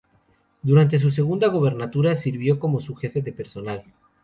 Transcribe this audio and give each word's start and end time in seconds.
Durante 0.63 0.97
su 0.97 1.11
segunda 1.11 1.47
gubernatura 1.49 2.15
sirvió 2.15 2.57
como 2.59 2.79
su 2.81 2.95
jefe 2.95 3.21
de 3.21 3.33
personal. 3.33 3.83